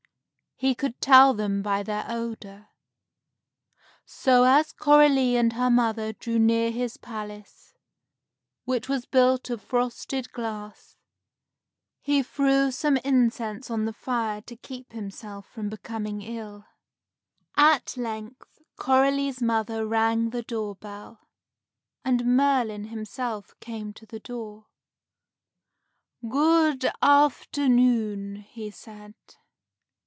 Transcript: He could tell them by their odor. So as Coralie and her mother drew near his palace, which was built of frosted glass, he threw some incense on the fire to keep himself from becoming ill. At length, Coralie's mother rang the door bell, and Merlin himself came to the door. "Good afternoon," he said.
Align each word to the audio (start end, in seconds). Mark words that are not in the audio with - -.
He 0.55 0.75
could 0.75 1.01
tell 1.01 1.33
them 1.33 1.63
by 1.63 1.81
their 1.81 2.05
odor. 2.07 2.67
So 4.05 4.43
as 4.43 4.71
Coralie 4.71 5.35
and 5.35 5.53
her 5.53 5.71
mother 5.71 6.13
drew 6.13 6.37
near 6.37 6.69
his 6.69 6.97
palace, 6.97 7.73
which 8.65 8.87
was 8.87 9.07
built 9.07 9.49
of 9.49 9.59
frosted 9.59 10.31
glass, 10.31 10.97
he 11.99 12.21
threw 12.21 12.69
some 12.69 12.97
incense 12.97 13.71
on 13.71 13.85
the 13.85 13.91
fire 13.93 14.39
to 14.41 14.55
keep 14.55 14.91
himself 14.91 15.47
from 15.49 15.67
becoming 15.67 16.21
ill. 16.21 16.65
At 17.57 17.97
length, 17.97 18.59
Coralie's 18.75 19.41
mother 19.41 19.83
rang 19.87 20.29
the 20.29 20.43
door 20.43 20.75
bell, 20.75 21.21
and 22.05 22.37
Merlin 22.37 22.89
himself 22.89 23.55
came 23.61 23.93
to 23.93 24.05
the 24.05 24.19
door. 24.19 24.67
"Good 26.29 26.85
afternoon," 27.01 28.35
he 28.43 28.69
said. 28.69 29.15